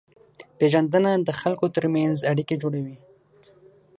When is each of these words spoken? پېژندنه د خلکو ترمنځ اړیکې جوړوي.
پېژندنه 0.57 1.11
د 1.27 1.29
خلکو 1.39 1.65
ترمنځ 1.75 2.17
اړیکې 2.31 2.55
جوړوي. 2.61 2.97